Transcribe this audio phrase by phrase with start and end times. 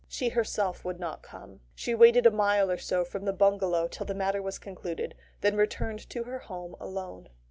[0.07, 1.59] She herself would not come.
[1.75, 5.55] She waited a mile or so from the bungalow till the matter was concluded, then
[5.55, 7.29] returned to her home alone.